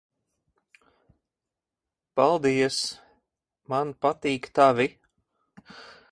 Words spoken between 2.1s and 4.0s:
Paldies. Man